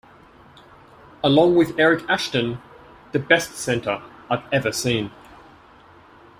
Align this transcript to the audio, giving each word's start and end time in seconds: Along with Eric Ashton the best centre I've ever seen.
Along 1.23 1.53
with 1.55 1.77
Eric 1.79 2.03
Ashton 2.09 2.57
the 3.11 3.19
best 3.19 3.51
centre 3.53 4.01
I've 4.31 4.51
ever 4.51 4.71
seen. 4.71 5.11